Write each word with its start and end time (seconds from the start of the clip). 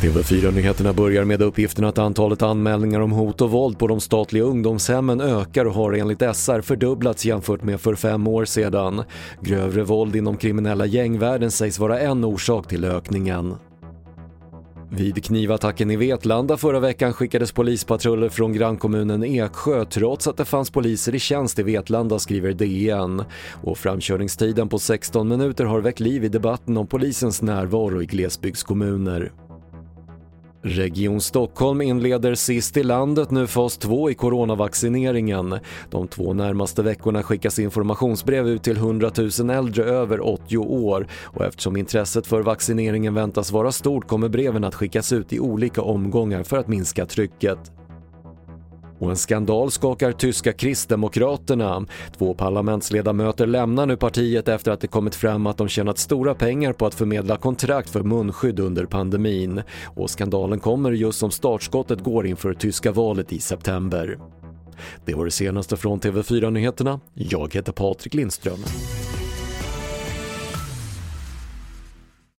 TV4-nyheterna 0.00 0.92
börjar 0.92 1.24
med 1.24 1.42
uppgiften 1.42 1.84
att 1.84 1.98
antalet 1.98 2.42
anmälningar 2.42 3.00
om 3.00 3.12
hot 3.12 3.40
och 3.40 3.50
våld 3.50 3.78
på 3.78 3.86
de 3.86 4.00
statliga 4.00 4.44
ungdomshemmen 4.44 5.20
ökar 5.20 5.64
och 5.64 5.74
har 5.74 5.92
enligt 5.92 6.36
SR 6.36 6.60
fördubblats 6.60 7.24
jämfört 7.24 7.62
med 7.62 7.80
för 7.80 7.94
fem 7.94 8.26
år 8.26 8.44
sedan. 8.44 9.02
Grövre 9.40 9.82
våld 9.82 10.16
inom 10.16 10.36
kriminella 10.36 10.86
gängvärlden 10.86 11.50
sägs 11.50 11.78
vara 11.78 12.00
en 12.00 12.24
orsak 12.24 12.68
till 12.68 12.84
ökningen. 12.84 13.54
Vid 14.92 15.24
knivattacken 15.24 15.90
i 15.90 15.96
Vetlanda 15.96 16.56
förra 16.56 16.80
veckan 16.80 17.12
skickades 17.12 17.52
polispatruller 17.52 18.28
från 18.28 18.52
grannkommunen 18.52 19.24
Eksjö 19.24 19.84
trots 19.84 20.28
att 20.28 20.36
det 20.36 20.44
fanns 20.44 20.70
poliser 20.70 21.14
i 21.14 21.18
tjänst 21.18 21.58
i 21.58 21.62
Vetlanda 21.62 22.18
skriver 22.18 22.52
DN. 22.52 23.24
Och 23.62 23.78
framkörningstiden 23.78 24.68
på 24.68 24.78
16 24.78 25.28
minuter 25.28 25.64
har 25.64 25.80
väckt 25.80 26.00
liv 26.00 26.24
i 26.24 26.28
debatten 26.28 26.76
om 26.76 26.86
polisens 26.86 27.42
närvaro 27.42 28.02
i 28.02 28.06
glesbygdskommuner. 28.06 29.32
Region 30.62 31.20
Stockholm 31.20 31.80
inleder 31.80 32.34
sist 32.34 32.76
i 32.76 32.82
landet 32.82 33.30
nu 33.30 33.46
fas 33.46 33.78
2 33.78 34.10
i 34.10 34.14
coronavaccineringen. 34.14 35.58
De 35.90 36.08
två 36.08 36.32
närmaste 36.32 36.82
veckorna 36.82 37.22
skickas 37.22 37.58
informationsbrev 37.58 38.48
ut 38.48 38.62
till 38.62 38.76
100 38.76 39.10
000 39.40 39.50
äldre 39.50 39.84
över 39.84 40.28
80 40.28 40.56
år 40.58 41.06
och 41.12 41.44
eftersom 41.44 41.76
intresset 41.76 42.26
för 42.26 42.42
vaccineringen 42.42 43.14
väntas 43.14 43.52
vara 43.52 43.72
stort 43.72 44.08
kommer 44.08 44.28
breven 44.28 44.64
att 44.64 44.74
skickas 44.74 45.12
ut 45.12 45.32
i 45.32 45.40
olika 45.40 45.82
omgångar 45.82 46.42
för 46.42 46.56
att 46.56 46.68
minska 46.68 47.06
trycket. 47.06 47.79
Och 49.00 49.10
en 49.10 49.16
skandal 49.16 49.70
skakar 49.70 50.12
tyska 50.12 50.52
kristdemokraterna. 50.52 51.86
Två 52.18 52.34
parlamentsledamöter 52.34 53.46
lämnar 53.46 53.86
nu 53.86 53.96
partiet 53.96 54.48
efter 54.48 54.72
att 54.72 54.80
det 54.80 54.86
kommit 54.86 55.14
fram 55.14 55.46
att 55.46 55.56
de 55.56 55.68
tjänat 55.68 55.98
stora 55.98 56.34
pengar 56.34 56.72
på 56.72 56.86
att 56.86 56.94
förmedla 56.94 57.36
kontrakt 57.36 57.90
för 57.90 58.02
munskydd 58.02 58.60
under 58.60 58.86
pandemin. 58.86 59.62
Och 59.84 60.10
skandalen 60.10 60.60
kommer 60.60 60.92
just 60.92 61.18
som 61.18 61.30
startskottet 61.30 62.00
går 62.00 62.26
inför 62.26 62.54
tyska 62.54 62.92
valet 62.92 63.32
i 63.32 63.40
september. 63.40 64.18
Det 65.04 65.14
var 65.14 65.24
det 65.24 65.30
senaste 65.30 65.76
från 65.76 66.00
TV4 66.00 66.50
Nyheterna. 66.50 67.00
Jag 67.14 67.54
heter 67.54 67.72
Patrik 67.72 68.14
Lindström. 68.14 68.58